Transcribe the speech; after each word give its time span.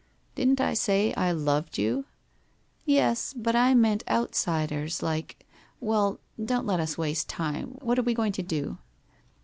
'Didn't 0.35 0.59
I 0.59 0.73
say 0.73 1.13
I 1.13 1.31
loved 1.31 1.77
you?'' 1.77 2.05
Yes, 2.85 3.35
but 3.37 3.55
I 3.55 3.75
meant 3.75 4.03
outsiders, 4.09 5.03
like— 5.03 5.45
well, 5.79 6.19
don't 6.43 6.65
let 6.65 6.79
us 6.79 6.97
waste 6.97 7.29
time, 7.29 7.77
what 7.83 7.99
are 7.99 8.01
we 8.01 8.15
going 8.15 8.31
to 8.31 8.41
do?' 8.41 8.79